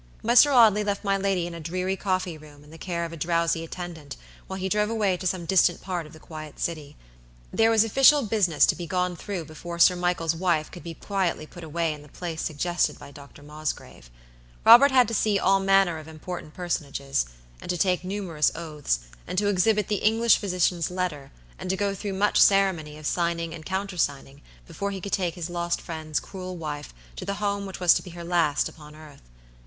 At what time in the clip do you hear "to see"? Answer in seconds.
15.07-15.37